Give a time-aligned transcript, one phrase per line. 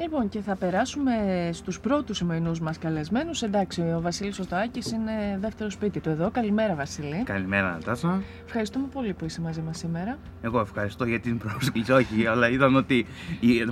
[0.00, 1.12] Λοιπόν, και θα περάσουμε
[1.52, 3.42] στους πρώτους σημερινού μας καλεσμένους.
[3.42, 6.30] Εντάξει, ο Βασίλης Οστοάκη είναι δεύτερο σπίτι του εδώ.
[6.30, 7.22] Καλημέρα, Βασίλη.
[7.24, 8.22] Καλημέρα, Νατάσα.
[8.44, 10.18] Ευχαριστούμε πολύ που είσαι μαζί μας σήμερα.
[10.42, 11.92] Εγώ ευχαριστώ για την πρόσκληση.
[11.92, 13.06] Όχι, αλλά είδαμε ότι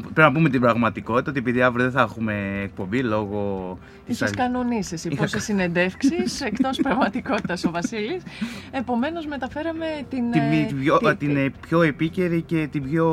[0.02, 3.78] πρέπει να πούμε την πραγματικότητα ότι επειδή αύριο δεν θα έχουμε εκπομπή λόγω.
[4.06, 5.22] Είχες κανονίσεις εσύ Είχα...
[5.22, 8.22] πόσε συνεντεύξεις εκτός πραγματικότητας ο Βασίλης.
[8.70, 10.30] Επομένως, μεταφέραμε την.
[10.30, 13.06] Την, ε, την, την, την πιο επίκαιρη και την πιο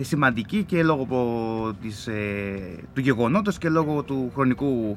[0.00, 2.07] σημαντική και λόγω της, ε,
[2.94, 4.96] του γεγονότος και λόγω του χρονικού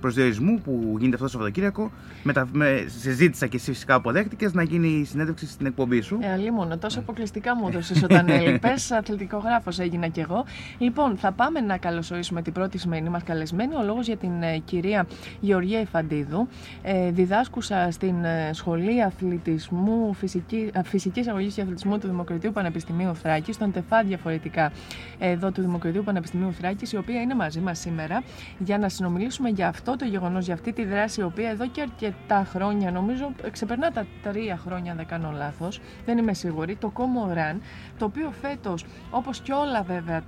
[0.00, 1.90] προσδιορισμού που γίνεται αυτό το Σαββατοκύριακο.
[2.22, 6.18] Μετα, με, συζήτησα και εσύ φυσικά αποδέχτηκε να γίνει η συνέντευξη στην εκπομπή σου.
[6.22, 8.90] Ε, αλλήμον, τόσο αποκλειστικά μου έδωσες όταν έλειπες.
[8.98, 10.44] Αθλητικογράφος έγινα κι εγώ.
[10.78, 13.74] Λοιπόν, θα πάμε να καλωσορίσουμε την πρώτη σημερινή μας καλεσμένη.
[13.74, 15.06] Ο λόγος για την ε, κυρία
[15.40, 16.48] Γεωργία Ιφαντίδου,
[16.82, 23.54] ε, διδάσκουσα στην ε, Σχολή Αθλητισμού, Φυσική, Φυσικής Αγωγής και Αθλητισμού του Δημοκρατίου Πανεπιστημίου Θράκης,
[23.54, 24.72] στον ΤΕΦΑ διαφορετικά
[25.18, 28.22] εδώ του Δημοκρατίου Πανεπιστημίου Θράκης, η οποία είναι μαζί μας σήμερα
[28.58, 29.12] για να συνομιλήσουμε
[29.54, 33.32] για αυτό το γεγονός, για αυτή τη δράση, η οποία εδώ και αρκετά χρόνια, νομίζω
[33.50, 37.60] ξεπερνά τα τρία χρόνια, αν δεν κάνω λάθος, δεν είμαι σίγουρη, το Como Run,
[37.98, 40.22] το οποίο φέτος, όπως και όλα βέβαια,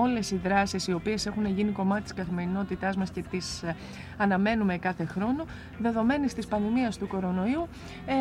[0.00, 3.76] όλες οι δράσεις οι οποίες έχουν γίνει κομμάτι της καθημερινότητάς μας και τις ε,
[4.16, 5.44] αναμένουμε κάθε χρόνο,
[5.78, 7.68] δεδομένης της πανδημίας του κορονοϊού,
[8.06, 8.14] ε,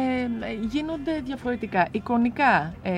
[0.69, 1.87] γίνονται διαφορετικά.
[1.91, 2.93] Εικονικά ε,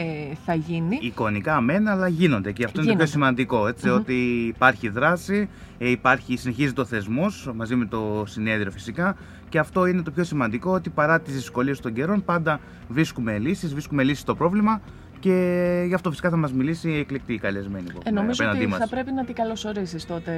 [0.45, 1.00] θα γίνει.
[1.02, 3.67] Εικονικά μένα, αλλά γίνονται και αυτό είναι το πιο σημαντικό.
[3.67, 7.12] Έτσι, Ότι υπάρχει δράση, ε, υπάρχει, συνεχίζει το θεσμό
[7.56, 9.16] μαζί με το συνέδριο φυσικά
[9.50, 13.72] και αυτό είναι το πιο σημαντικό ότι παρά τις δυσκολίες των καιρών πάντα βρίσκουμε λύσεις,
[13.72, 14.81] βρίσκουμε λύσεις στο πρόβλημα
[15.20, 17.88] και γι' αυτό φυσικά θα μας μιλήσει η εκλεκτή καλεσμένη.
[18.03, 18.80] Ε, νομίζω ότι μας.
[18.80, 20.33] θα πρέπει να την καλωσορίσει τότε,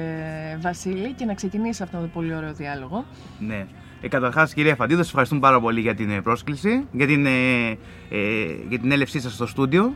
[0.60, 3.04] Βασίλη, και να ξεκινήσει αυτό το πολύ ωραίο διάλογο.
[3.38, 3.66] Ναι.
[4.00, 7.68] Ε, Καταρχάς, κυρία Φαντίδο, σας ευχαριστούμε πάρα πολύ για την ε, πρόσκληση, για την, ε,
[7.70, 7.76] ε,
[8.68, 9.94] για την έλευσή σας στο στούντιο.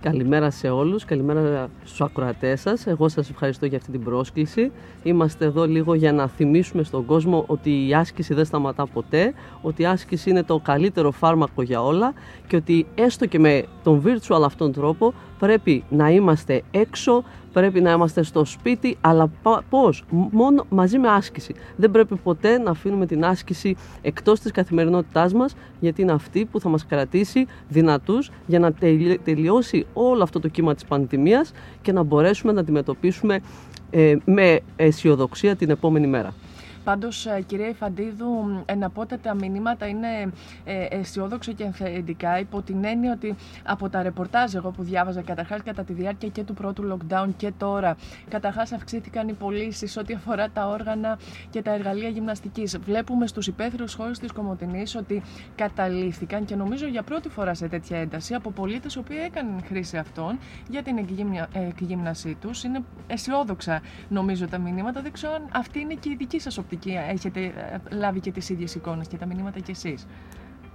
[0.00, 2.86] Καλημέρα σε όλους, καλημέρα στους ακροατές σας.
[2.86, 4.72] Εγώ σας ευχαριστώ για αυτή την πρόσκληση.
[5.02, 9.82] Είμαστε εδώ λίγο για να θυμίσουμε στον κόσμο ότι η άσκηση δεν σταματά ποτέ, ότι
[9.82, 12.12] η άσκηση είναι το καλύτερο φάρμακο για όλα
[12.46, 17.90] και ότι έστω και με τον virtual αυτόν τρόπο πρέπει να είμαστε έξω, πρέπει να
[17.90, 19.30] είμαστε στο σπίτι, αλλά
[19.70, 21.54] πώς, μόνο μαζί με άσκηση.
[21.76, 26.60] Δεν πρέπει ποτέ να αφήνουμε την άσκηση εκτός της καθημερινότητάς μας, γιατί είναι αυτή που
[26.60, 28.72] θα μας κρατήσει δυνατούς για να
[29.24, 33.40] τελειώσει όλο αυτό το κύμα της πανδημίας και να μπορέσουμε να αντιμετωπίσουμε
[33.90, 36.34] ε, με αισιοδοξία την επόμενη μέρα.
[36.88, 40.32] Πάντως, ε, κυρία Ιφαντίδου, να πω ότι τα μηνύματα είναι
[40.64, 43.34] ε, αισιόδοξα και ενθαρρυντικά υπό την έννοια ότι
[43.64, 47.52] από τα ρεπορτάζ εγώ που διάβαζα καταρχάς κατά τη διάρκεια και του πρώτου lockdown και
[47.58, 47.96] τώρα,
[48.28, 51.18] καταρχάς αυξήθηκαν οι πωλήσεις ό,τι αφορά τα όργανα
[51.50, 52.78] και τα εργαλεία γυμναστικής.
[52.78, 55.22] Βλέπουμε στους υπαίθριους χώρους της Κομωτινής ότι
[55.54, 59.96] καταλήφθηκαν και νομίζω για πρώτη φορά σε τέτοια ένταση από πολίτες οι οποίοι έκαναν χρήση
[59.96, 60.38] αυτών
[60.68, 60.98] για την
[61.52, 62.64] εκγύμνασή τους.
[62.64, 65.02] Είναι αισιόδοξα νομίζω τα μηνύματα.
[65.02, 68.30] Δεν ξέρω αν αυτή είναι και η δική σας οπτική και έχετε ε, λάβει και
[68.30, 70.06] τις ίδιες εικόνες και τα μηνύματα κι εσείς.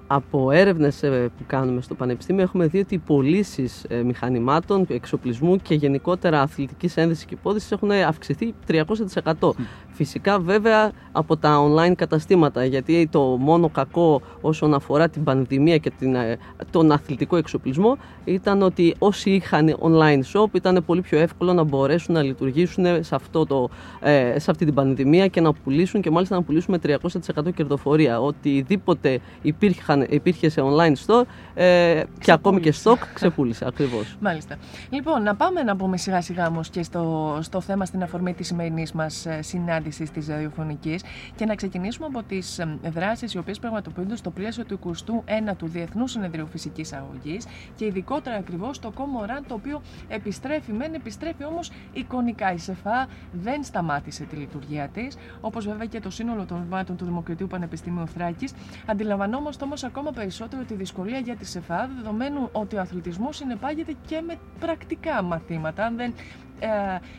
[0.08, 5.58] Από έρευνες ε, που κάνουμε στο Πανεπιστήμιο έχουμε δει ότι οι πωλήσεις ε, μηχανημάτων, εξοπλισμού
[5.58, 9.50] και γενικότερα αθλητικής ένδυσης και υπόδησης έχουν αυξηθεί 300%.
[9.94, 15.90] Φυσικά βέβαια από τα online καταστήματα γιατί το μόνο κακό όσον αφορά την πανδημία και
[15.90, 16.38] την, ε,
[16.72, 22.14] τον αθλητικό εξοπλισμό ήταν ότι όσοι είχαν online shop ήταν πολύ πιο εύκολο να μπορέσουν
[22.14, 26.36] να λειτουργήσουν σε, αυτό το, ε, σε αυτή την πανδημία και να πουλήσουν και μάλιστα
[26.36, 26.98] να πουλήσουν με
[27.46, 28.22] 300% κερδοφορία.
[28.22, 34.18] Οτιδήποτε υπήρχαν, υπήρχε σε online store ε, και ακόμη και stock ξεπούλησε ακριβώς.
[34.20, 34.56] Μάλιστα.
[34.90, 38.48] Λοιπόν, να πάμε να πούμε σιγά σιγά όμως και στο, στο θέμα στην αφορμή της
[38.48, 41.04] σημερινής μας ε, συνάντησης συνάντηση της ραδιοφωνικής
[41.36, 46.48] και να ξεκινήσουμε από τις δράσεις οι οποίες πραγματοποιούνται στο πλαίσιο του 21ου Διεθνούς Συνεδρίου
[46.48, 47.46] Φυσικής Αγωγής
[47.76, 52.54] και ειδικότερα ακριβώς το Κόμοραν, το οποίο επιστρέφει, μεν επιστρέφει όμως εικονικά.
[52.54, 57.06] Η ΣΕΦΑ δεν σταμάτησε τη λειτουργία της, όπως βέβαια και το σύνολο των βημάτων του
[57.06, 58.50] Δημοκρατίου Πανεπιστημίου Θράκη.
[58.86, 64.22] Αντιλαμβανόμαστε όμως ακόμα περισσότερο τη δυσκολία για τη ΣΕΦΑ, δεδομένου ότι ο αθλητισμός συνεπάγεται και
[64.28, 65.86] με πρακτικά μαθήματα.
[65.86, 66.14] Αν δεν
[66.53, 66.53] ε,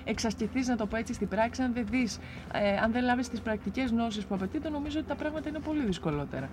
[0.05, 2.19] εξασκηθείς, να το πω έτσι, στην πράξη, αν δεν δεις,
[2.53, 5.83] ε, αν δεν λάβεις τις πρακτικές γνώσεις που απαιτείται, νομίζω ότι τα πράγματα είναι πολύ
[5.87, 6.49] δυσκολότερα.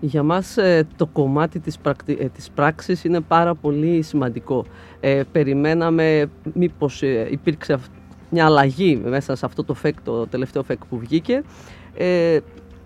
[0.00, 2.16] Για μας ε, το κομμάτι της, πρακτι...
[2.20, 4.64] Ε, της πράξης είναι πάρα πολύ σημαντικό.
[5.00, 7.78] Ε, περιμέναμε μήπως υπήρξε
[8.30, 11.42] μια αλλαγή μέσα σε αυτό το, φεκ, το τελευταίο φεκ που βγήκε.
[11.94, 12.38] Ε,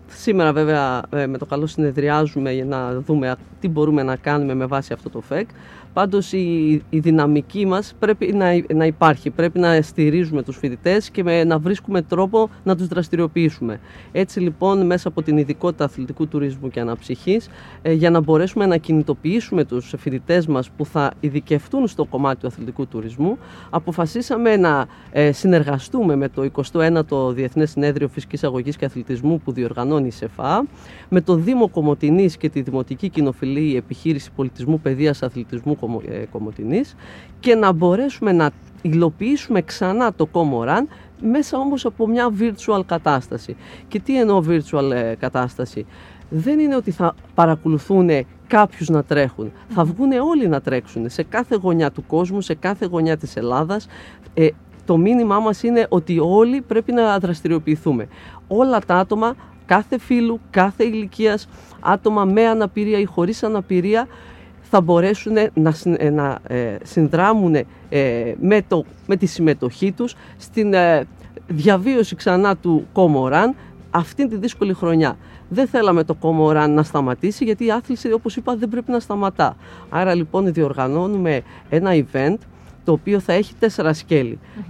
[0.07, 4.93] σήμερα βέβαια με το καλό συνεδριάζουμε για να δούμε τι μπορούμε να κάνουμε με βάση
[4.93, 5.49] αυτό το φεκ.
[5.95, 11.23] Πάντως η, η δυναμική μας πρέπει να, να υπάρχει, πρέπει να στηρίζουμε τους φοιτητές και
[11.23, 13.81] με, να βρίσκουμε τρόπο να τους δραστηριοποιήσουμε.
[14.13, 17.49] Έτσι λοιπόν μέσα από την ειδικότητα αθλητικού τουρισμού και αναψυχής
[17.83, 22.47] ε, για να μπορέσουμε να κινητοποιήσουμε τους φοιτητές μας που θα ειδικευτούν στο κομμάτι του
[22.47, 23.39] αθλητικού τουρισμού
[23.71, 30.07] αποφασίσαμε να ε, συνεργαστούμε με το 21ο Διεθνές Συνέδριο Φυσικής Αγωγής και Αθλητισμού που διοργανώνει
[30.07, 30.67] η ΣΕΦΑ
[31.09, 35.84] με το Δήμο Κομωτινής και τη Δημοτική Κοινοφιλή Επιχείρηση Πολιτισμού Παιδείας Αθλητισμού ε,
[36.31, 36.97] Κομωτινής
[37.41, 38.51] και να μπορέσουμε να
[38.83, 40.89] υλοποιήσουμε ξανά το Κόμοραν
[41.21, 43.57] μέσα όμως από μια virtual κατάσταση.
[43.89, 45.87] Και τι εννοώ virtual ε, κατάσταση;
[46.29, 48.11] Δεν είναι ότι θα παρακολουθούν
[48.47, 49.53] κάποιους να τρέχουν.
[49.69, 53.87] Θα βγουν όλοι να τρέξουν σε κάθε γωνιά του κόσμου, σε κάθε γωνιά της Ελλάδας.
[54.35, 54.49] Ε,
[54.85, 58.09] το μήνυμά μας είναι ότι όλοι πρέπει να δραστηριοποιηθούμε.
[58.49, 59.35] Όλα τα άτομα,
[59.67, 61.49] κάθε φίλου, κάθε ηλικίας,
[61.81, 64.07] άτομα με αναπηρία ή χωρίς αναπηρία,
[64.75, 67.65] θα μπορέσουν να, ε, να ε, συνδράμουν ε,
[68.41, 70.75] με, το, με τη συμμετοχή τους στην
[71.47, 73.55] διαβίωση ξανά του Κόμοραν
[73.91, 75.17] αυτήν τη δύσκολη χρονιά.
[75.49, 79.57] Δεν θέλαμε το Κόμοραν να σταματήσει γιατί η άθληση όπως είπα δεν πρέπει να σταματά.
[79.89, 82.37] Άρα λοιπόν διοργανώνουμε ένα event
[82.85, 83.95] το οποίο θα έχει τέσσερα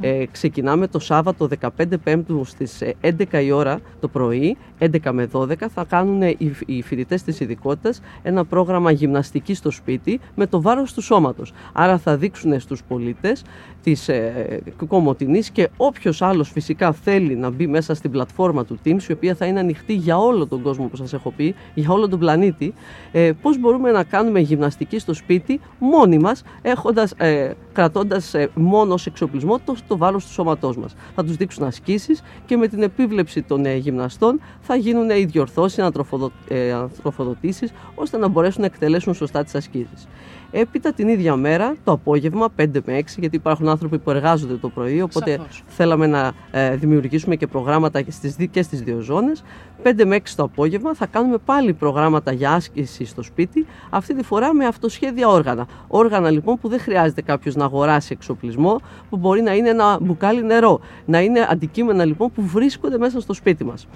[0.01, 1.69] Ε, ξεκινάμε το Σάββατο 15
[2.05, 6.83] Πέμπτου στις 11 ε, η ώρα το πρωί, 11 με 12, θα κάνουν οι, οι
[6.83, 11.53] φοιτητές της ειδικότητας ένα πρόγραμμα γυμναστική στο σπίτι με το βάρος του σώματος.
[11.73, 13.43] Άρα θα δείξουν στους πολίτες
[13.85, 19.03] της ε, Κομωτινής και όποιος άλλος φυσικά θέλει να μπει μέσα στην πλατφόρμα του Teams,
[19.09, 22.09] η οποία θα είναι ανοιχτή για όλο τον κόσμο που σας έχω πει, για όλο
[22.09, 22.75] τον πλανήτη,
[23.13, 29.05] ε, πώς μπορούμε να κάνουμε γυμναστική στο σπίτι μόνοι μας, έχοντας, ε, κρατώντας ε, μόνος
[29.05, 30.95] ως εξοπλισμό το, το βάρος του σώματός μας.
[31.15, 35.79] Θα τους δείξουν ασκήσεις και με την επίβλεψη των ε, γυμναστών θα γίνουν οι διορθώσεις,
[35.79, 40.09] ανατροφοδο, ε, ανατροφοδοτήσεις, ώστε να μπορέσουν να εκτελέσουν σωστά τις ασκήσεις.
[40.51, 44.69] Έπειτα την ίδια μέρα, το απόγευμα, 5 με 6, γιατί υπάρχουν άνθρωποι που εργάζονται το
[44.69, 49.45] πρωί, οπότε θέλαμε να ε, δημιουργήσουμε και προγράμματα και στις, και στις δύο ζώνες.
[49.83, 54.23] 5 με 6 το απόγευμα θα κάνουμε πάλι προγράμματα για άσκηση στο σπίτι, αυτή τη
[54.23, 55.67] φορά με αυτοσχέδια όργανα.
[55.89, 58.81] Όργανα λοιπόν που δεν χρειάζεται κάποιος να αγοράσει εξοπλισμό,
[59.11, 63.33] που μπορεί να είναι ένα μπουκάλι νερό, να είναι αντικείμενα λοιπόν που βρίσκονται μέσα στο
[63.33, 63.87] σπίτι μας.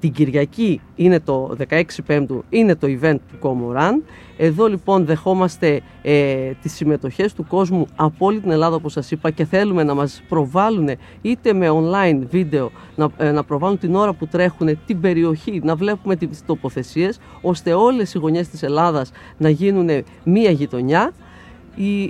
[0.00, 4.04] Την Κυριακή είναι το 16 Πέμπτου, είναι το event του Κόμοραν.
[4.36, 9.30] Εδώ λοιπόν δεχόμαστε ε, τις συμμετοχές του κόσμου από όλη την Ελλάδα όπως σας είπα
[9.30, 10.88] και θέλουμε να μας προβάλλουν
[11.22, 15.76] είτε με online βίντεο να, ε, να προβάλλουν την ώρα που τρέχουν την περιοχή, να
[15.76, 21.12] βλέπουμε τις τοποθεσίες ώστε όλες οι γωνιές της Ελλάδας να γίνουν μία γειτονιά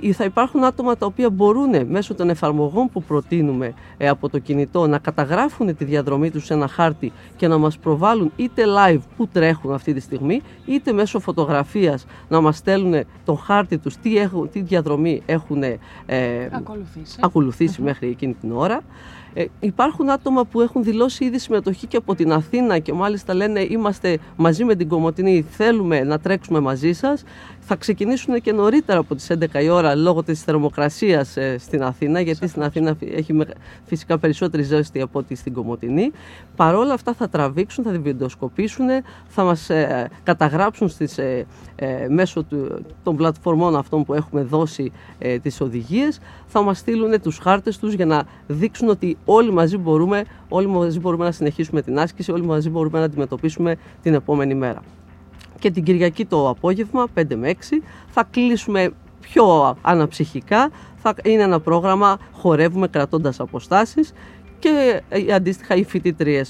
[0.01, 4.39] ή θα υπάρχουν άτομα τα οποία μπορούν μέσω των εφαρμογών που προτείνουμε ε, από το
[4.39, 8.99] κινητό να καταγράφουν τη διαδρομή τους σε ένα χάρτη και να μας προβάλλουν είτε live
[9.17, 14.17] που τρέχουν αυτή τη στιγμή είτε μέσω φωτογραφίας να μας στέλνουν το χάρτη τους τι,
[14.17, 15.77] έχουν, τι διαδρομή έχουν ε,
[17.19, 18.81] ακολουθήσει, μέχρι εκείνη την ώρα.
[19.33, 23.59] Ε, υπάρχουν άτομα που έχουν δηλώσει ήδη συμμετοχή και από την Αθήνα και μάλιστα λένε
[23.69, 27.23] είμαστε μαζί με την Κομωτινή, θέλουμε να τρέξουμε μαζί σας
[27.71, 32.19] θα ξεκινήσουν και νωρίτερα από τις 11 η ώρα λόγω της θερμοκρασίας ε, στην Αθήνα,
[32.21, 33.45] γιατί στην Αθήνα έχει
[33.85, 36.11] φυσικά περισσότερη ζέστη από ό,τι στην Κομωτινή.
[36.55, 38.87] Παρόλα αυτά θα τραβήξουν, θα βιντεοσκοπήσουν,
[39.27, 41.45] θα μας ε, καταγράψουν στις, ε,
[42.09, 47.37] μέσω του, των πλατφορμών αυτών που έχουμε δώσει ε, τις οδηγίες, θα μας στείλουν τους
[47.37, 51.99] χάρτες τους για να δείξουν ότι όλοι μαζί μπορούμε, όλοι μαζί μπορούμε να συνεχίσουμε την
[51.99, 54.81] άσκηση, όλοι μαζί μπορούμε να αντιμετωπίσουμε την επόμενη μέρα.
[55.59, 61.59] Και την Κυριακή το απόγευμα 5 με 6 θα κλείσουμε πιο αναψυχικά, θα είναι ένα
[61.59, 64.13] πρόγραμμα χορεύουμε κρατώντας αποστάσεις
[64.59, 66.41] και ε, αντίστοιχα οι φοιτήτριε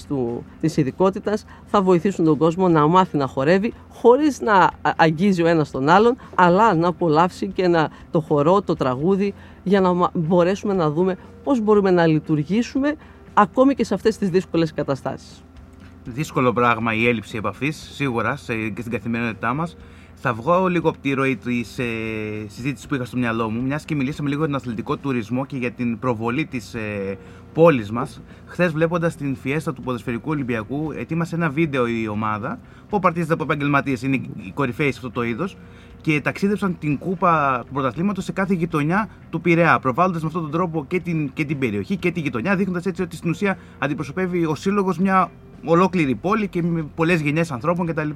[0.60, 5.70] της ειδικότητας θα βοηθήσουν τον κόσμο να μάθει να χορεύει χωρίς να αγγίζει ο ένας
[5.70, 10.90] τον άλλον αλλά να απολαύσει και να, το χορό, το τραγούδι για να μπορέσουμε να
[10.90, 12.94] δούμε πώς μπορούμε να λειτουργήσουμε
[13.34, 15.42] ακόμη και σε αυτές τις δύσκολες καταστάσεις
[16.04, 19.76] δύσκολο πράγμα η έλλειψη επαφής, σίγουρα σε, και στην καθημερινότητά μας.
[20.22, 21.84] Θα βγω λίγο από τη ροή της ε,
[22.46, 25.56] συζήτησης που είχα στο μυαλό μου, μιας και μιλήσαμε λίγο για τον αθλητικό τουρισμό και
[25.56, 27.18] για την προβολή της ε,
[27.54, 28.22] πόλης μας.
[28.46, 32.58] Χθες, βλέποντας την φιέστα του Ποδοσφαιρικού Ολυμπιακού, ετοίμασε ένα βίντεο η ομάδα
[32.88, 35.56] που παρτίζεται από επαγγελματίες, είναι οι κορυφαίοι σε αυτό το είδος
[36.00, 40.50] και ταξίδεψαν την κούπα του πρωταθλήματος σε κάθε γειτονιά του Πειραιά, προβάλλοντας με αυτόν τον
[40.50, 44.44] τρόπο και την, και την περιοχή και τη γειτονιά, δείχνοντας έτσι ότι στην ουσία αντιπροσωπεύει
[44.44, 45.30] ο σύλλογος μια
[45.64, 48.10] ολόκληρη πόλη και με πολλές γενιές ανθρώπων κτλ.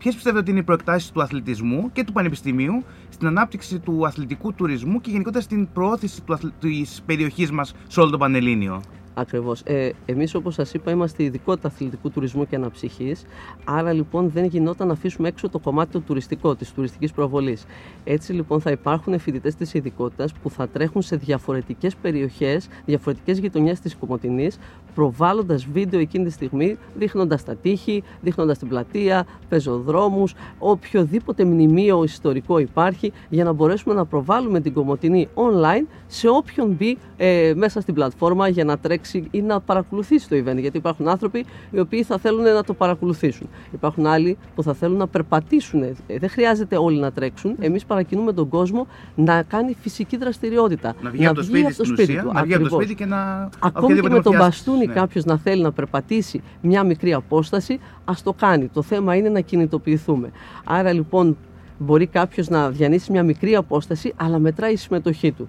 [0.00, 4.54] Ποιες πιστεύετε ότι είναι οι προεκτάσεις του αθλητισμού και του πανεπιστημίου στην ανάπτυξη του αθλητικού
[4.54, 6.22] τουρισμού και γενικότερα στην προώθηση
[6.60, 8.82] της περιοχής μας σε όλο το Πανελλήνιο;
[9.20, 9.60] Ακριβώς.
[9.64, 13.24] Ε, Εμείς, όπως σας είπα, είμαστε ειδικότητα αθλητικού τουρισμού και αναψυχής.
[13.64, 17.66] Άρα λοιπόν δεν γινόταν να αφήσουμε έξω το κομμάτι το τουριστικό, της τουριστικής προβολής.
[18.04, 23.80] Έτσι λοιπόν θα υπάρχουν φοιτητές της ειδικότητας που θα τρέχουν σε διαφορετικές περιοχές, διαφορετικές γειτονιές
[23.80, 24.58] της Κομωτινής,
[24.94, 32.58] προβάλλοντας βίντεο εκείνη τη στιγμή, δείχνοντας τα τείχη, δείχνοντας την πλατεία, πεζοδρόμους, οποιοδήποτε μνημείο ιστορικό
[32.58, 37.94] υπάρχει, για να μπορέσουμε να προβάλλουμε την Κομωτινή online σε όποιον μπει ε, μέσα στην
[37.94, 40.56] πλατφόρμα για να τρέξει ή να παρακολουθήσει το event.
[40.58, 43.48] Γιατί υπάρχουν άνθρωποι οι οποίοι θα θέλουν να το παρακολουθήσουν.
[43.72, 45.82] Υπάρχουν άλλοι που θα θέλουν να περπατήσουν.
[45.82, 47.56] Ε, δεν χρειάζεται όλοι να τρέξουν.
[47.60, 50.94] Εμείς παρακινούμε τον κόσμο να κάνει φυσική δραστηριότητα.
[51.02, 52.30] Να βγει, από, το σπίτι, το σπίτι του.
[52.32, 53.48] Να βγει από το σπίτι και να.
[53.58, 54.92] Ακόμη και με τον μπαστούνι ναι.
[54.92, 58.68] κάποιος να θέλει να περπατήσει μια μικρή απόσταση, ας το κάνει.
[58.68, 60.30] Το θέμα είναι να κινητοποιηθούμε.
[60.64, 61.36] Άρα λοιπόν
[61.78, 65.48] μπορεί κάποιος να διανύσει μια μικρή απόσταση, αλλά μετράει η συμμετοχή του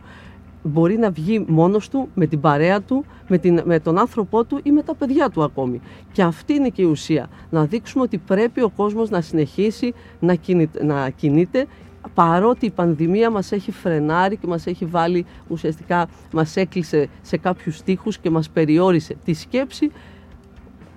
[0.64, 4.60] μπορεί να βγει μόνος του, με την παρέα του, με, την, με τον άνθρωπό του
[4.64, 5.82] ή με τα παιδιά του ακόμη.
[6.12, 7.30] Και αυτή είναι και η ουσία.
[7.50, 10.38] Να δείξουμε ότι πρέπει ο κόσμος να συνεχίσει να,
[10.84, 11.68] να κινείται
[12.14, 17.78] παρότι η πανδημία μας έχει φρενάρει και μας έχει βάλει ουσιαστικά, μας έκλεισε σε κάποιους
[17.78, 19.92] στίχους και μας περιόρισε τη σκέψη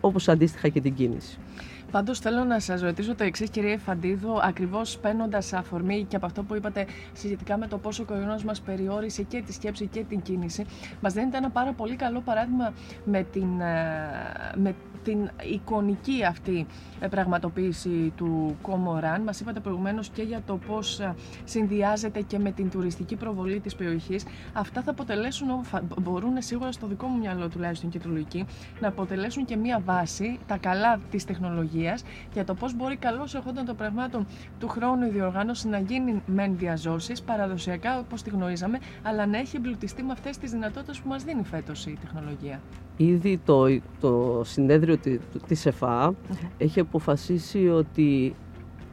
[0.00, 1.38] όπως αντίστοιχα και την κίνηση.
[1.95, 6.43] Πάντως θέλω να σας ρωτήσω το εξής, κυρία Φαντίδου, ακριβώς παίρνοντας αφορμή και από αυτό
[6.43, 10.23] που είπατε σχετικά με το πόσο ο κορονοϊό μας περιόρισε και τη σκέψη και την
[10.23, 10.65] κίνηση.
[11.01, 12.73] Μας δίνετε ένα πάρα πολύ καλό παράδειγμα
[13.05, 14.75] με την, ε, με
[15.05, 16.67] την εικονική αυτή
[17.01, 19.23] ε, πραγματοποίηση του Κομοράν.
[19.23, 23.75] Μας είπατε προηγουμένως και για το πώς ε, συνδυάζεται και με την τουριστική προβολή της
[23.75, 24.25] περιοχής.
[24.53, 25.49] Αυτά θα αποτελέσουν,
[26.03, 28.47] μπορούν σίγουρα στο δικό μου μυαλό τουλάχιστον και του λογική,
[28.81, 31.83] να αποτελέσουν και μία βάση, τα καλά της τεχνολογίας
[32.33, 34.26] για το πώς μπορεί καλώς ερχόντων των πραγμάτων
[34.59, 39.57] του χρόνου η διοργάνωση να γίνει μεν διαζώσεις παραδοσιακά όπως τη γνωρίζαμε, αλλά να έχει
[39.57, 42.61] εμπλουτιστεί με αυτές τις δυνατότητες που μας δίνει φέτος η τεχνολογία.
[42.97, 44.99] Ήδη το, το συνέδριο
[45.47, 46.14] της ΕΦΑ
[46.59, 48.35] έχει αποφασίσει ότι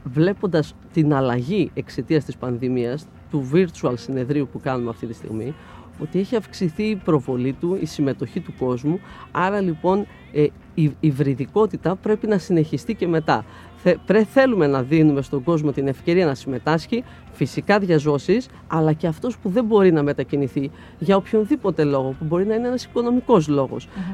[0.04, 5.54] βλέποντας την αλλαγή εξαιτίας της πανδημίας του virtual συνεδρίου που κάνουμε αυτή τη στιγμή
[6.00, 9.00] ότι έχει αυξηθεί η προβολή του, η συμμετοχή του κόσμου
[9.32, 13.46] άρα λοιπόν ε, η υβριδικότητα πρέπει να συνεχιστεί και μετά.
[13.84, 19.38] Θε, θέλουμε να δίνουμε στον κόσμο την ευκαιρία να συμμετάσχει, φυσικά διαζώσεις, αλλά και αυτός
[19.38, 23.50] που δεν μπορεί να μετακινηθεί για οποιονδήποτε λόγο, που μπορεί να είναι ένας οικονομικός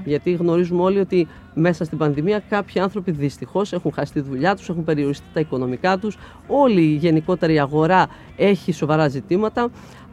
[0.03, 4.69] Γιατί γνωρίζουμε όλοι ότι μέσα στην πανδημία κάποιοι άνθρωποι δυστυχώς έχουν χάσει τη δουλειά τους,
[4.69, 6.17] έχουν περιοριστεί τα οικονομικά τους,
[6.47, 9.69] όλη η γενικότερη αγορά έχει σοβαρά ζητήματα.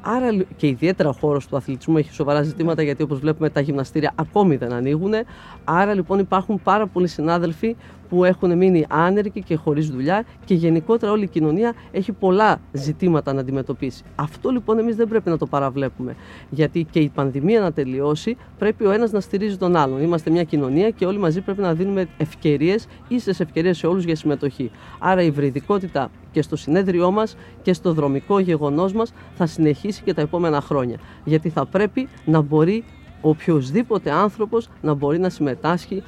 [0.06, 4.12] Άρα και ιδιαίτερα ο χώρος του αθλητισμού έχει σοβαρά ζητήματα γιατί όπως βλέπουμε τα γυμναστήρια
[4.14, 5.12] ακόμη δεν ανοίγουν.
[5.64, 7.76] Άρα λοιπόν υπάρχουν πάρα πολλοί συνάδελφοι
[8.14, 13.33] που έχουν μείνει άνεργοι και χωρίς δουλειά και γενικότερα όλη η κοινωνία έχει πολλά ζητήματα
[13.33, 14.02] να αντιμετωπίσει.
[14.14, 16.16] Αυτό λοιπόν εμείς δεν πρέπει να το παραβλέπουμε.
[16.50, 20.02] Γιατί και η πανδημία να τελειώσει πρέπει ο ένας να στηρίζει τον άλλον.
[20.02, 24.16] Είμαστε μια κοινωνία και όλοι μαζί πρέπει να δίνουμε ευκαιρίες, ίσες ευκαιρίες σε όλους για
[24.16, 24.71] συμμετοχή.
[24.99, 30.14] Άρα η βρυδικότητα και στο συνέδριό μας και στο δρομικό γεγονός μας θα συνεχίσει και
[30.14, 30.97] τα επόμενα χρόνια.
[31.25, 32.85] Γιατί θα πρέπει να μπορεί
[33.21, 36.02] οποιοδήποτε άνθρωπος να μπορεί να συμμετάσχει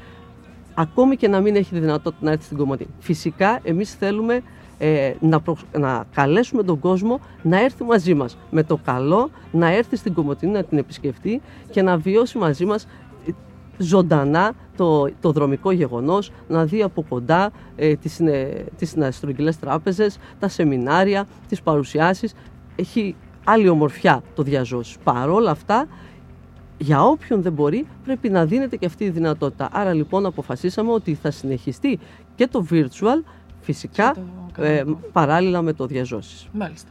[0.79, 2.87] ακόμη και να μην έχει τη δυνατότητα να έρθει στην Κομωτή.
[2.99, 4.43] Φυσικά εμείς θέλουμε
[4.79, 5.43] ε, να,
[5.79, 10.53] να καλέσουμε τον κόσμο να έρθει μαζί μας με το καλό, να έρθει στην Κομωτινή
[10.53, 11.41] να την επισκεφτεί
[11.71, 12.85] και να βιώσει μαζί μας
[13.27, 13.31] ε,
[13.79, 20.49] ζωντανά το, το δρομικό γεγονός, να δει από κοντά ε, τις, ε, τις τράπεζες, τα
[20.49, 22.35] σεμινάρια, τις παρουσιάσεις.
[22.77, 23.15] Έχει
[23.45, 24.97] άλλη ομορφιά το διαζώσει.
[25.05, 25.87] Παρόλα αυτά
[26.79, 29.69] για όποιον δεν μπορεί πρέπει να δίνεται και αυτή η δυνατότητα.
[29.73, 31.99] Άρα λοιπόν αποφασίσαμε ότι θα συνεχιστεί
[32.35, 33.23] και το virtual
[33.61, 34.17] φυσικά
[34.59, 36.49] ε, παράλληλα με το διαζώσεις.
[36.53, 36.91] Μάλιστα.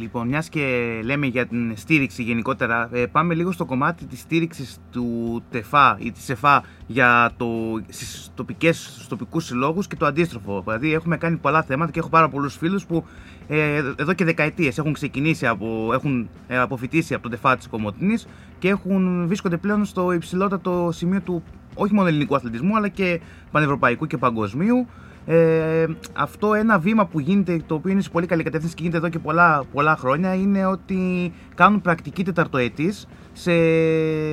[0.00, 4.78] Λοιπόν, μιας και λέμε για την στήριξη γενικότερα, ε, πάμε λίγο στο κομμάτι της στήριξης
[4.90, 7.46] του ΤΕΦΑ ή της ΕΦΑ για το,
[7.88, 10.62] στις τοπικές, στους τοπικούς συλλόγους και το αντίστροφο.
[10.64, 13.04] Δηλαδή έχουμε κάνει πολλά θέματα και έχω πάρα πολλούς φίλους που
[13.48, 18.26] ε, εδώ και δεκαετίες έχουν ξεκινήσει, από, έχουν ε, αποφυτίσει από το ΤΕΦΑ της Κομωτινής
[18.58, 21.42] και έχουν, βρίσκονται πλέον στο υψηλότατο σημείο του
[21.74, 23.20] όχι μόνο ελληνικού αθλητισμού αλλά και
[23.50, 24.86] πανευρωπαϊκού και παγκοσμίου.
[25.26, 28.98] Ε, αυτό ένα βήμα που γίνεται, το οποίο είναι σε πολύ καλή κατεύθυνση και γίνεται
[28.98, 33.52] εδώ και πολλά, πολλά χρόνια, είναι ότι κάνουν πρακτική τεταρτοετής σε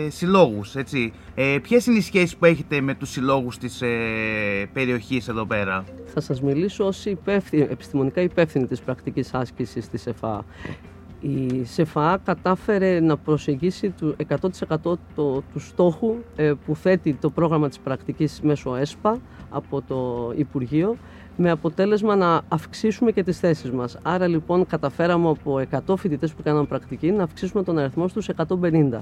[0.10, 0.76] συλλόγους.
[1.36, 3.88] Ε, Ποιες είναι οι σχέσεις που έχετε με τους συλλόγους της ε,
[4.74, 7.06] περιοχής εδώ πέρα, Θα σας μιλήσω ως
[7.70, 10.46] επιστημονικά υπεύθυνη της πρακτικής άσκησης της ΕΦΑ.
[11.22, 17.68] Η ΣΕΦΑ κατάφερε να προσεγγίσει του 100% το, τους στόχου ε, που θέτει το πρόγραμμα
[17.68, 19.18] της πρακτικής μέσω ΕΣΠΑ
[19.50, 20.98] από το Υπουργείο
[21.38, 23.98] με αποτέλεσμα να αυξήσουμε και τις θέσεις μας.
[24.01, 29.00] Άρα λοιπόν καταφέραμε από 100 φοιτητές που κάναμε πρακτική να αυξήσουμε τον αριθμό στους 150.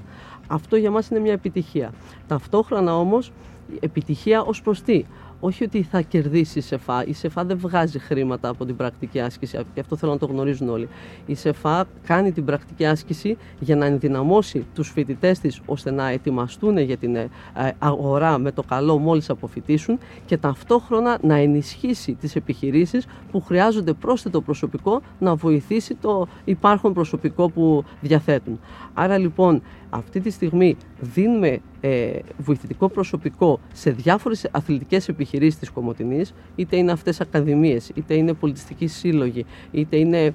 [0.48, 1.94] Αυτό για μας είναι μια επιτυχία.
[2.28, 3.32] Ταυτόχρονα όμως
[3.80, 5.06] επιτυχία ως προς τι;
[5.40, 7.06] Όχι ότι θα κερδίσει η ΣΕΦΑ.
[7.06, 10.70] Η ΣΕΦΑ δεν βγάζει χρήματα από την πρακτική άσκηση και αυτό θέλω να το γνωρίζουν
[10.70, 10.90] όλοι.
[11.26, 16.78] Η ΣΕΦΑ κάνει την πρακτική άσκηση για να ενδυναμώσει τους φοιτητές της ώστε να ετοιμαστούν
[16.78, 17.30] για την ε,
[17.80, 24.42] αγορά με το καλό μόλις αποφοιτήσουν και ταυτόχρονα να ενισχύσει τις επιχειρήσεις που χρειάζονται πρόσθετο
[24.42, 28.60] προσωπικό να βοηθήσει το υπάρχον προσωπικό που διαθέτουν.
[28.94, 36.34] Άρα λοιπόν αυτή τη στιγμή δίνουμε ε, βοηθητικό προσωπικό σε διάφορες αθλητικές επιχειρήσεις της Κομωτινής,
[36.56, 40.34] είτε είναι αυτές ακαδημίες, είτε είναι πολιτιστικοί σύλλογοι, είτε είναι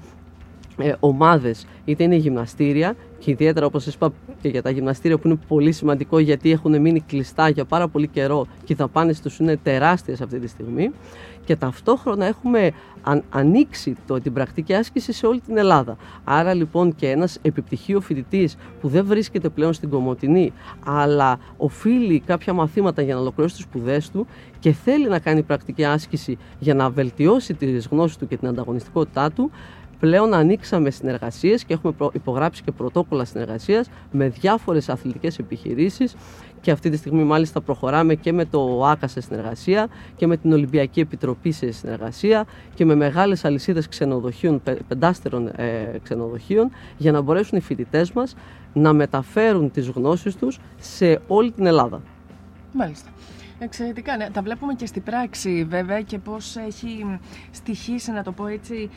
[0.77, 5.27] ε, ομάδες, είτε είναι γυμναστήρια και ιδιαίτερα όπως σας είπα και για τα γυμναστήρια που
[5.27, 9.39] είναι πολύ σημαντικό γιατί έχουν μείνει κλειστά για πάρα πολύ καιρό και οι δαπάνες τους
[9.39, 10.91] είναι τεράστιες αυτή τη στιγμή
[11.45, 12.71] και ταυτόχρονα έχουμε
[13.29, 15.97] ανοίξει το, την πρακτική άσκηση σε όλη την Ελλάδα.
[16.23, 20.53] Άρα λοιπόν και ένας επιπτυχίο φοιτητής που δεν βρίσκεται πλέον στην Κομωτινή
[20.85, 24.27] αλλά οφείλει κάποια μαθήματα για να ολοκληρώσει τις σπουδές του
[24.59, 29.31] και θέλει να κάνει πρακτική άσκηση για να βελτιώσει τις γνώσεις του και την ανταγωνιστικότητά
[29.31, 29.51] του
[29.99, 36.15] Πλέον ανοίξαμε συνεργασίες και έχουμε υπογράψει και πρωτόκολλα συνεργασίας με διάφορες αθλητικές επιχειρήσεις
[36.61, 40.53] και αυτή τη στιγμή μάλιστα προχωράμε και με το ΆΚΑ σε συνεργασία και με την
[40.53, 47.57] Ολυμπιακή Επιτροπή σε συνεργασία και με μεγάλες αλυσίδες ξενοδοχείων, πεντάστερων ε, ξενοδοχείων για να μπορέσουν
[47.57, 48.35] οι φοιτητές μας
[48.73, 52.01] να μεταφέρουν τις γνώσεις τους σε όλη την Ελλάδα.
[52.73, 53.09] Μάλιστα.
[53.65, 54.29] Εξαιρετικά, ναι.
[54.29, 57.19] Τα βλέπουμε και στην πράξη βέβαια και πώς έχει
[57.51, 58.89] στοιχήσει, να το πω έτσι,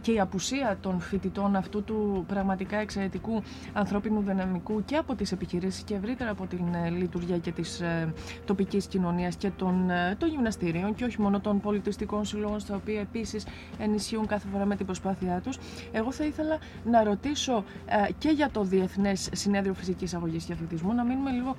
[0.00, 3.42] και η απουσία των φοιτητών αυτού του πραγματικά εξαιρετικού
[3.72, 8.12] ανθρώπινου δυναμικού και από τις επιχειρήσεις και ευρύτερα από την ε, λειτουργία και της ε,
[8.44, 13.00] τοπικής κοινωνίας και των, ε, των γυμναστήριων και όχι μόνο των πολιτιστικών συλλόγων στα οποία
[13.00, 13.46] επίσης
[13.78, 15.58] ενισχύουν κάθε φορά με την προσπάθειά τους.
[15.92, 17.64] Εγώ θα ήθελα να ρωτήσω
[18.18, 21.56] και για το Διεθνές Συνέδριο Φυσικής Αγωγής και Αθλητισμού να μείνουμε λίγο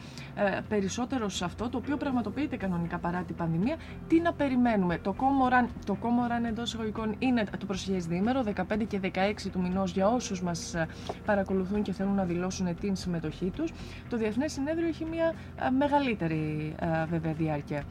[0.67, 3.75] περισσότερο σε αυτό το οποίο πραγματικά πραγματοποιείται κανονικά παρά την πανδημία.
[4.07, 8.99] Τι να περιμένουμε; Το Κόμοραν, το Κόμοραν εντός εισαγωγικών είναι το προσεχές διήμερο, 15 και
[9.03, 10.87] 16 του μηνός για όσους μας ε,
[11.25, 13.73] παρακολουθούν και θέλουν να δηλώσουν την συμμετοχή τους.
[14.09, 15.33] Το Διεθνές Συνέδριο έχει μια
[15.65, 17.83] ε, μεγαλύτερη ε, βέβαια διάρκεια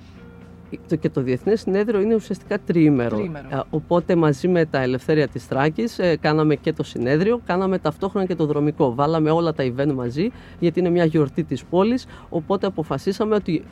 [1.01, 3.17] και το Διεθνές Συνέδριο είναι ουσιαστικά τριήμερο.
[3.17, 3.65] τριήμερο.
[3.71, 8.47] Οπότε μαζί με τα Ελευθέρια της Τράκης κάναμε και το συνέδριο, κάναμε ταυτόχρονα και το
[8.47, 8.95] δρομικό.
[8.95, 13.65] Βάλαμε όλα τα event μαζί γιατί είναι μια γιορτή της πόλης, οπότε αποφασίσαμε ότι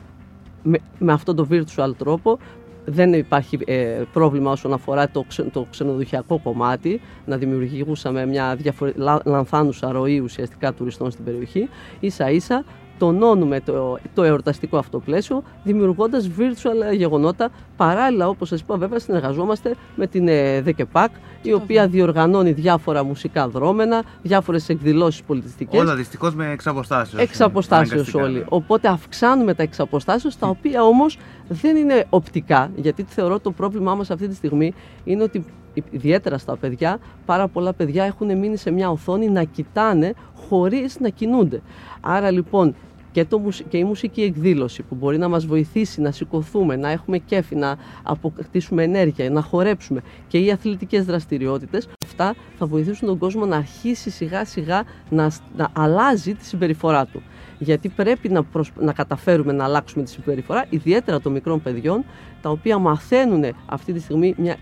[0.63, 2.39] με, με αυτόν τον virtual τρόπο
[2.85, 8.91] δεν υπάρχει ε, πρόβλημα όσον αφορά το, το ξενοδοχειακό κομμάτι, να δημιουργήσουμε μια διαφορε...
[9.23, 11.69] λανθάνουσα ροή ουσιαστικά τουριστών στην περιοχή.
[11.99, 12.63] Ίσα ίσα
[12.99, 17.49] τονώνουμε το, το εορταστικό αυτό πλαίσιο, δημιουργώντας virtual γεγονότα.
[17.77, 23.47] Παράλληλα, όπως σας είπα, βέβαια συνεργαζόμαστε με την ε, ΔΕΚΕΠΑΚ, η οποία διοργανώνει διάφορα μουσικά
[23.47, 25.79] δρόμενα, διάφορες εκδηλώσεις πολιτιστικές.
[25.79, 27.21] Όλα δυστυχώς με εξαποστάσεως.
[27.21, 28.45] Εξαποστάσεως όλοι.
[28.49, 34.11] Οπότε αυξάνουμε τα εξαποστάσεως, τα οποία όμως δεν είναι οπτικά, γιατί θεωρώ το πρόβλημά μας
[34.11, 35.45] αυτή τη στιγμή είναι ότι
[35.89, 40.13] ιδιαίτερα στα παιδιά, πάρα πολλά παιδιά έχουν μείνει σε μια οθόνη να κοιτάνε
[40.47, 41.61] χωρίς να κινούνται.
[42.01, 42.75] Άρα λοιπόν
[43.19, 47.17] και, το, και η μουσική εκδήλωση που μπορεί να μας βοηθήσει να σηκωθούμε, να έχουμε
[47.17, 53.45] κέφι, να αποκτήσουμε ενέργεια, να χορέψουμε και οι αθλητικές δραστηριότητες, αυτά θα βοηθήσουν τον κόσμο
[53.45, 57.21] να αρχίσει σιγά σιγά να, να αλλάζει τη συμπεριφορά του.
[57.59, 58.43] Γιατί πρέπει να,
[58.79, 62.05] να καταφέρουμε να αλλάξουμε τη συμπεριφορά, ιδιαίτερα των μικρών παιδιών,
[62.41, 64.57] τα οποία μαθαίνουν αυτή τη στιγμή μια,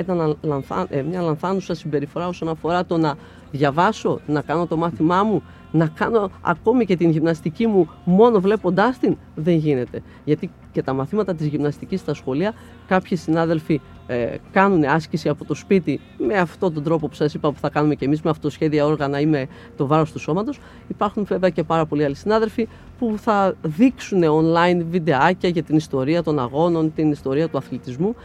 [0.90, 3.16] ε, μια λανθάνουσα συμπεριφορά όσον αφορά το να
[3.52, 8.98] διαβάσω, να κάνω το μάθημά μου, να κάνω ακόμη και την γυμναστική μου μόνο βλέποντάς
[8.98, 10.02] την, δεν γίνεται.
[10.24, 12.54] Γιατί και τα μαθήματα της γυμναστικής στα σχολεία,
[12.88, 17.52] κάποιοι συνάδελφοι ε, κάνουν άσκηση από το σπίτι με αυτόν τον τρόπο που σας είπα
[17.52, 20.60] που θα κάνουμε και εμείς με αυτοσχέδια όργανα ή με το βάρος του σώματος.
[20.88, 22.68] Υπάρχουν βέβαια και πάρα πολλοί άλλοι συνάδελφοι
[23.00, 28.16] που θα δείξουν online βιντεάκια για την ιστορία των αγώνων, την ιστορία του αθλητισμού.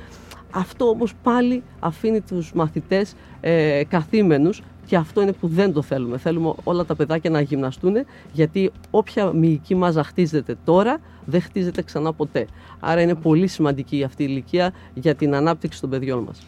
[0.50, 6.18] Αυτό όμως πάλι αφήνει τους μαθητές ε, καθήμενους και αυτό είναι που δεν το θέλουμε.
[6.18, 7.94] Θέλουμε όλα τα παιδάκια να γυμναστούν,
[8.32, 12.46] γιατί όποια μυϊκή μάζα χτίζεται τώρα, δεν χτίζεται ξανά ποτέ.
[12.80, 16.42] Άρα είναι πολύ σημαντική αυτή η ηλικία για την ανάπτυξη των παιδιών μας.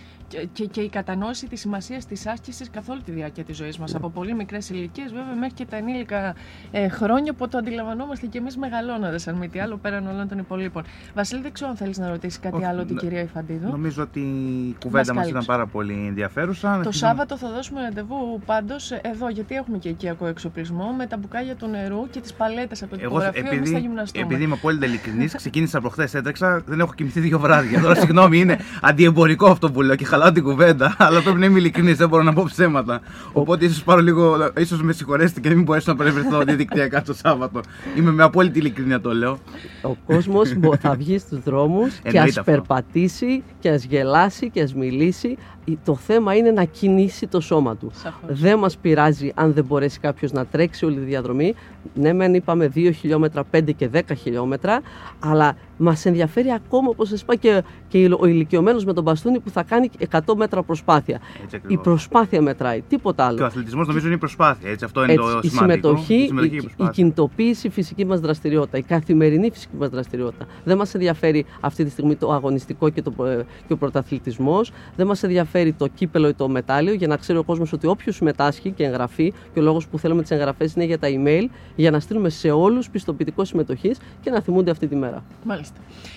[0.52, 3.94] Και, και η κατανόηση της σημασίας της άσκησης καθ' όλη τη διάρκεια της ζωής μας.
[3.94, 6.34] Από πολύ μικρές ηλικίες, βέβαια, μέχρι και τα ενήλικα
[6.70, 10.38] ε, χρόνια που το αντιλαμβανόμαστε και εμείς μεγαλώνοντας, αν μη τι άλλο, πέραν όλων των
[10.38, 10.82] υπολείπων.
[11.14, 13.70] Βασίλη, δεν ξέρω αν θέλεις να ρωτήσεις κάτι Όχι, άλλο την κυρία Ιφαντίδου.
[13.70, 16.80] Νομίζω ότι η κουβέντα μας ήταν πάρα πολύ ενδιαφέρουσα.
[16.82, 21.54] Το Σάββατο θα δώσουμε ραντεβού πάντως εδώ, γιατί έχουμε και οικιακό εξοπλισμό με τα μπουκάλια
[21.54, 24.24] του νερού και τις παλέτες από το τυπογραφείο επειδή, θα γυμναστούμε.
[24.24, 27.80] Επειδή είμαι απόλυτα ειλικρινής, ξεκίνησα προχθές, έτρεξα, δεν έχω κοιμηθεί δύο βράδια.
[27.80, 31.58] Τώρα, συγγνώμη, είναι αντιεμπορικό αυτό που λέω και χαλάω την κουβέντα, αλλά πρέπει να είμαι
[31.58, 33.00] ειλικρινής, δεν μπορώ να πω ψέματα.
[33.32, 37.14] Οπότε ίσως πάρω λίγο, ίσως με συγχωρέσετε και δεν μην μπορέσω να παρευρεθώ διαδικτυακά το
[37.14, 37.60] Σάββατο.
[37.96, 39.38] Είμαι με απόλυτη ειλικρινία το λέω.
[39.82, 45.36] Ο κόσμος θα βγει στους δρόμους και ας περπατήσει και ας γελάσει και ας μιλήσει.
[45.84, 47.90] Το θέμα είναι να κινήσει το σώμα του.
[48.26, 51.54] Δεν μας πειράζει αν δεν μπορέσει κάποιος να τρέξει όλη τη διαδρομή.
[51.94, 54.80] Ναι, μεν είπαμε 2 χιλιόμετρα, 5 και 10 χιλιόμετρα,
[55.18, 59.50] αλλά μας ενδιαφέρει ακόμα, όπως σας είπα, και, και ο ηλικιωμένος με τον μπαστούνι που
[59.50, 61.20] θα κάνει 100 μέτρα προσπάθεια.
[61.66, 63.36] η προσπάθεια μετράει, τίποτα άλλο.
[63.36, 64.70] Και ο αθλητισμός νομίζω είναι η προσπάθεια.
[64.70, 68.20] Έτσι, αυτό είναι έτσι, το η Συμμετοχή, η συμμετοχή, η, η, κινητοποίηση, η φυσική μας
[68.20, 70.46] δραστηριότητα, η καθημερινή φυσική μας δραστηριότητα.
[70.64, 74.72] Δεν μας ενδιαφέρει αυτή τη στιγμή το αγωνιστικό και, το, ε, και ο πρωταθλητισμός.
[74.96, 78.16] Δεν μας ενδιαφέρει το κύπελο ή το μετάλλιο, για να ξέρει ο κόσμος ότι όποιος
[78.16, 81.44] συμμετάσχει και εγγραφεί, και ο λόγος που θέλουμε τις εγγραφές είναι για τα email,
[81.76, 85.24] για να στείλουμε σε όλους πιστοποιητικό συμμετοχής και να θυμούνται αυτή τη μέρα.
[85.44, 85.63] Μάλιστα.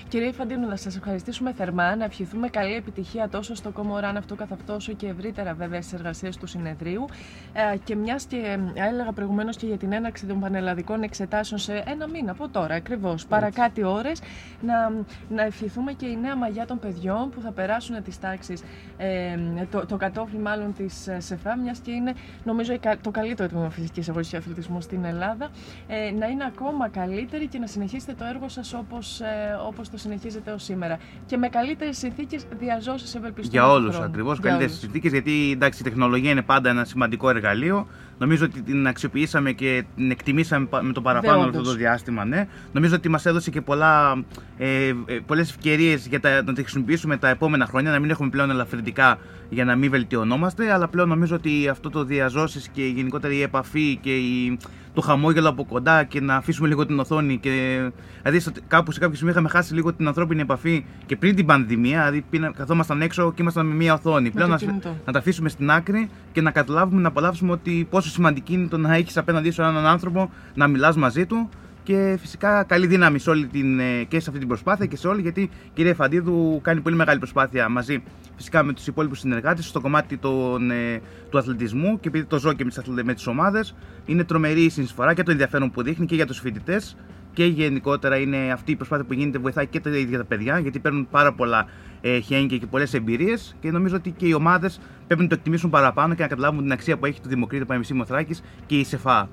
[0.07, 4.51] Κύριε Φαντίνου, να σας ευχαριστήσουμε θερμά, να ευχηθούμε καλή επιτυχία τόσο στο Κομοράν αυτό καθ'
[4.51, 7.05] αυτό, όσο και ευρύτερα βέβαια στις εργασίες του συνεδρίου.
[7.53, 8.35] Ε, και μιας και
[8.75, 12.75] ε, έλεγα προηγουμένως και για την έναρξη των πανελλαδικών εξετάσεων σε ένα μήνα από τώρα
[12.75, 14.21] ακριβώς, παρακάτω ώρες,
[14.61, 14.91] να,
[15.29, 18.63] να ευχηθούμε και η νέα μαγιά των παιδιών που θα περάσουν τις τάξεις,
[18.97, 19.37] ε,
[19.71, 24.09] το, το κατόφλι μάλλον της ε, ΣΕΦΑ, μιας και είναι νομίζω το καλύτερο τμήμα φυσικής
[24.09, 25.49] αγωγή αθλητισμού στην Ελλάδα,
[25.87, 29.21] ε, να είναι ακόμα καλύτερη και να συνεχίσετε το έργο σας όπως
[29.67, 30.99] όπως το συνεχίζετε ως σήμερα.
[31.25, 33.51] Και με καλύτερες συνθήκες διαζώσεις ευελπιστών.
[33.51, 34.39] Για όλους ακριβώς.
[34.39, 37.87] Καλύτερες συνθήκες, γιατί εντάξει, η τεχνολογία είναι πάντα ένα σημαντικό εργαλείο.
[38.17, 42.25] Νομίζω ότι την αξιοποιήσαμε και την εκτιμήσαμε με το παραπάνω αυτό το διάστημα.
[42.25, 42.47] Ναι.
[42.71, 44.23] Νομίζω ότι μας έδωσε και πολλά,
[44.57, 44.93] ε, ε
[45.25, 49.17] πολλές ευκαιρίες για τα, να τη χρησιμοποιήσουμε τα επόμενα χρόνια, να μην έχουμε πλέον ελαφρυντικά
[49.49, 50.71] για να μην βελτιωνόμαστε.
[50.71, 54.57] Αλλά πλέον νομίζω ότι αυτό το διαζώσεις και γενικότερα η επαφή και η,
[54.97, 57.37] το χαμόγελο από κοντά και να αφήσουμε λίγο την οθόνη.
[57.37, 57.81] Και,
[58.23, 62.11] δηλαδή, κάπου σε κάποιο σημείο είχαμε χάσει λίγο την ανθρώπινη επαφή και πριν την πανδημία.
[62.11, 64.31] Δηλαδή, καθόμασταν έξω και ήμασταν με μία οθόνη.
[64.31, 64.59] Πλέον να,
[65.05, 68.77] να τα αφήσουμε στην άκρη και να καταλάβουμε, να απολαύσουμε ότι πόσο σημαντική είναι το
[68.77, 71.49] να έχεις απέναντί σου έναν άνθρωπο, να μιλάς μαζί του
[71.87, 75.07] και φυσικά καλή δύναμη σε όλη την, ε, και σε αυτή την προσπάθεια και σε
[75.07, 78.03] όλη γιατί η κυρία Φαντίδου κάνει πολύ μεγάλη προσπάθεια μαζί
[78.35, 82.53] φυσικά με τους υπόλοιπους συνεργάτες στο κομμάτι των, ε, του αθλητισμού και επειδή το ζω
[82.53, 82.65] και
[83.03, 86.39] με τις ομάδες, είναι τρομερή η συνεισφορά και το ενδιαφέρον που δείχνει και για τους
[86.39, 86.95] φοιτητές
[87.37, 90.79] και γενικότερα είναι αυτή η προσπάθεια που γίνεται, βοηθάει και τα ίδια τα παιδιά γιατί
[90.79, 91.65] παίρνουν πάρα πολλά
[92.01, 95.69] ε, χέγγια και πολλές εμπειρίες και νομίζω ότι και οι ομάδες πρέπει να το εκτιμήσουν
[95.69, 99.29] παραπάνω και να καταλάβουν την αξία που έχει το Δημοκρίτο Πανεπιστήμιο Θράκη και η ΣΕΦΑ.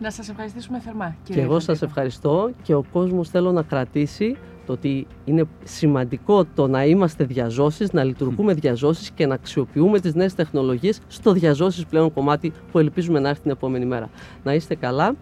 [0.00, 1.16] Να σας ευχαριστήσουμε θερμά.
[1.22, 4.36] Και εγώ σας ευχαριστώ και ο κόσμος θέλω να κρατήσει
[4.66, 10.14] το ότι είναι σημαντικό το να είμαστε διαζώσεις, να λειτουργούμε διαζώσεις και να αξιοποιούμε τις
[10.14, 14.10] νέες τεχνολογίες στο διαζώσεις πλέον κομμάτι που ελπίζουμε να έρθει την επόμενη μέρα.
[14.42, 15.14] Να είστε καλά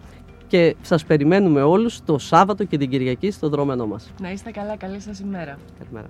[0.47, 4.11] και σας περιμένουμε όλους το Σάββατο και την Κυριακή στο δρόμενό μας.
[4.21, 5.57] Να είστε καλά, καλή σας ημέρα.
[5.79, 6.07] Καλημέρα.